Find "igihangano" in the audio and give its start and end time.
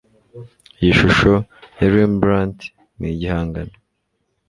3.13-3.73